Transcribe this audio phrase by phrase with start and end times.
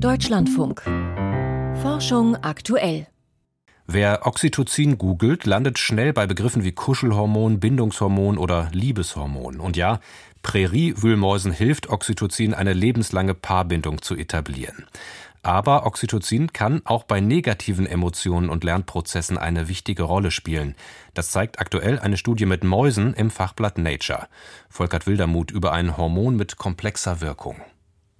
[0.00, 0.82] Deutschlandfunk.
[1.82, 3.08] Forschung aktuell.
[3.88, 9.58] Wer Oxytocin googelt, landet schnell bei Begriffen wie Kuschelhormon, Bindungshormon oder Liebeshormon.
[9.58, 9.98] Und ja,
[10.42, 14.86] Präriewühlmäusen hilft Oxytocin eine lebenslange Paarbindung zu etablieren.
[15.42, 20.76] Aber Oxytocin kann auch bei negativen Emotionen und Lernprozessen eine wichtige Rolle spielen.
[21.14, 24.28] Das zeigt aktuell eine Studie mit Mäusen im Fachblatt Nature.
[24.68, 27.56] Volkert Wildermuth über ein Hormon mit komplexer Wirkung.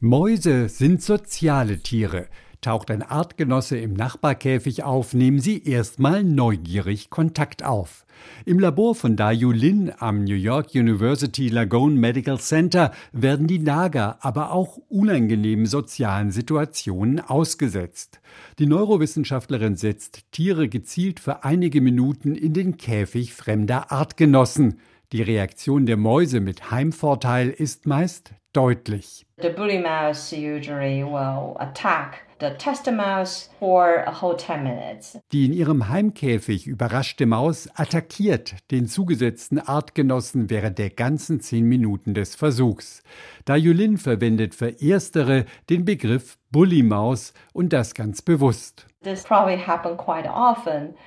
[0.00, 2.26] Mäuse sind soziale Tiere.
[2.60, 8.04] Taucht ein Artgenosse im Nachbarkäfig auf, nehmen sie erstmal neugierig Kontakt auf.
[8.44, 14.18] Im Labor von Dayu Lin am New York University Lagone Medical Center werden die Nager
[14.20, 18.20] aber auch unangenehmen sozialen Situationen ausgesetzt.
[18.58, 24.78] Die Neurowissenschaftlerin setzt Tiere gezielt für einige Minuten in den Käfig fremder Artgenossen.
[25.12, 29.26] Die Reaktion der Mäuse mit Heimvorteil ist meist deutlich.
[29.40, 35.18] The bully mouse usually will attack the test mouse for a whole 10 minutes.
[35.32, 42.14] Die in ihrem Heimkäfig überraschte Maus attackiert den zugesetzten Artgenossen während der ganzen 10 Minuten
[42.14, 43.02] des Versuchs.
[43.44, 48.86] Dayulin verwendet für erstere den Begriff Bully-Maus und das ganz bewusst.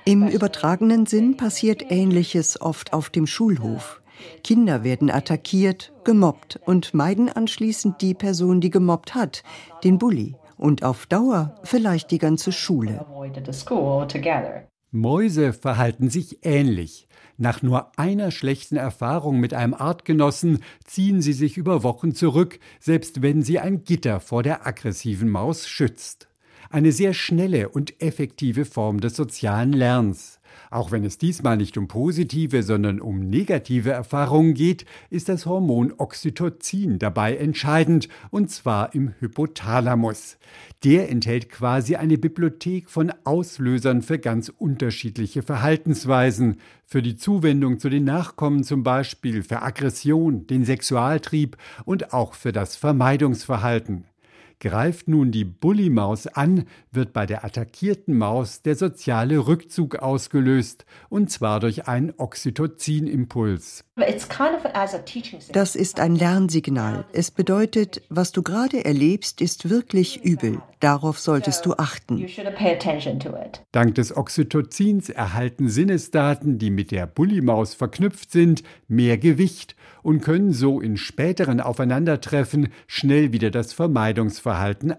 [0.04, 3.99] Im übertragenen Sinn passiert Ähnliches oft auf dem Schulhof.
[4.44, 9.42] Kinder werden attackiert, gemobbt und meiden anschließend die Person, die gemobbt hat,
[9.84, 13.06] den Bully und auf Dauer vielleicht die ganze Schule.
[14.92, 17.06] Mäuse verhalten sich ähnlich.
[17.36, 23.22] Nach nur einer schlechten Erfahrung mit einem Artgenossen ziehen sie sich über Wochen zurück, selbst
[23.22, 26.28] wenn sie ein Gitter vor der aggressiven Maus schützt.
[26.68, 30.39] Eine sehr schnelle und effektive Form des sozialen Lernens.
[30.70, 35.92] Auch wenn es diesmal nicht um positive, sondern um negative Erfahrungen geht, ist das Hormon
[35.96, 40.36] Oxytocin dabei entscheidend, und zwar im Hypothalamus.
[40.84, 46.56] Der enthält quasi eine Bibliothek von Auslösern für ganz unterschiedliche Verhaltensweisen,
[46.86, 52.52] für die Zuwendung zu den Nachkommen zum Beispiel, für Aggression, den Sexualtrieb und auch für
[52.52, 54.09] das Vermeidungsverhalten.
[54.62, 61.30] Greift nun die Bully-Maus an, wird bei der attackierten Maus der soziale Rückzug ausgelöst, und
[61.30, 63.86] zwar durch einen Oxytocin-Impuls.
[65.52, 67.06] Das ist ein Lernsignal.
[67.14, 70.60] Es bedeutet, was du gerade erlebst, ist wirklich übel.
[70.78, 72.26] Darauf solltest du achten.
[73.72, 80.52] Dank des Oxytocins erhalten Sinnesdaten, die mit der Bullimaus verknüpft sind, mehr Gewicht und können
[80.52, 84.49] so in späteren Aufeinandertreffen schnell wieder das Vermeidungsverhalten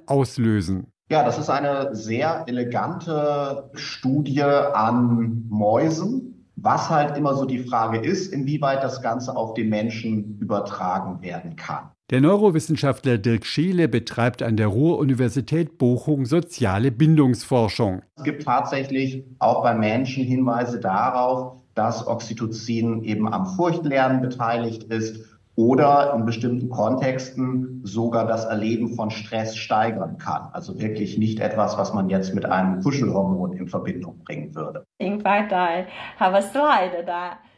[0.06, 0.88] auslösen.
[1.10, 6.32] Ja, das ist eine sehr elegante Studie an Mäusen
[6.64, 11.56] was halt immer so die Frage ist, inwieweit das Ganze auf den Menschen übertragen werden
[11.56, 11.90] kann.
[12.10, 18.02] Der Neurowissenschaftler Dirk Scheele betreibt an der Ruhr-Universität Bochum soziale Bindungsforschung.
[18.18, 25.26] Es gibt tatsächlich auch bei Menschen Hinweise darauf, dass Oxytocin eben am Furchtlernen beteiligt ist
[25.56, 30.50] oder in bestimmten Kontexten sogar das Erleben von Stress steigern kann.
[30.54, 34.86] Also wirklich nicht etwas, was man jetzt mit einem Kuschelhormon in Verbindung bringen würde.
[35.00, 35.86] In fact, I
[36.18, 36.98] have a slide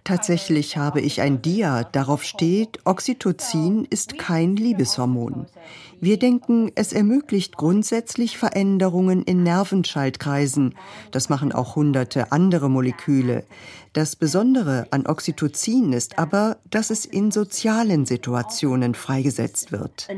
[0.03, 5.45] Tatsächlich habe ich ein Dia, darauf steht, Oxytocin ist kein Liebeshormon.
[6.01, 10.75] Wir denken, es ermöglicht grundsätzlich Veränderungen in Nervenschaltkreisen.
[11.11, 13.45] Das machen auch hunderte andere Moleküle.
[13.93, 20.09] Das Besondere an Oxytocin ist aber, dass es in sozialen Situationen freigesetzt wird.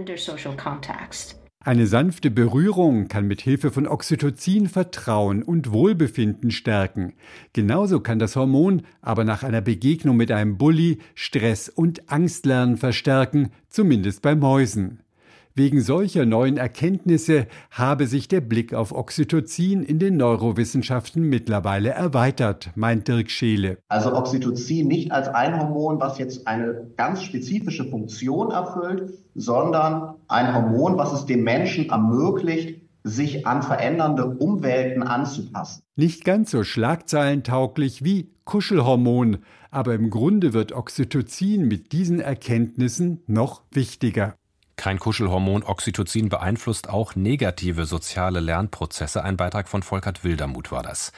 [1.65, 7.13] Eine sanfte Berührung kann mit Hilfe von Oxytocin Vertrauen und Wohlbefinden stärken.
[7.53, 13.49] Genauso kann das Hormon aber nach einer Begegnung mit einem Bully Stress und Angstlernen verstärken,
[13.67, 14.99] zumindest bei Mäusen.
[15.57, 22.71] Wegen solcher neuen Erkenntnisse habe sich der Blick auf Oxytocin in den Neurowissenschaften mittlerweile erweitert,
[22.75, 23.77] meint Dirk Scheele.
[23.87, 30.53] Also Oxytocin nicht als ein Hormon, was jetzt eine ganz spezifische Funktion erfüllt, sondern ein
[30.53, 35.83] Hormon, was es dem Menschen ermöglicht, sich an verändernde Umwelten anzupassen.
[35.95, 39.37] Nicht ganz so schlagzeilentauglich wie Kuschelhormon,
[39.71, 44.35] aber im Grunde wird Oxytocin mit diesen Erkenntnissen noch wichtiger.
[44.77, 49.23] Kein Kuschelhormon Oxytocin beeinflusst auch negative soziale Lernprozesse.
[49.23, 51.11] Ein Beitrag von Volkert Wildermuth war das.